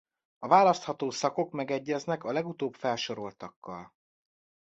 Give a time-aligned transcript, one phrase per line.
[0.39, 3.93] A választható szakok megegyeznek a legutóbb felsoroltakkal.